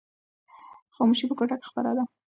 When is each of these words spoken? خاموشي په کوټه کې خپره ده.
خاموشي 0.95 1.25
په 1.29 1.35
کوټه 1.39 1.55
کې 1.59 1.65
خپره 1.71 1.91
ده. 1.97 2.03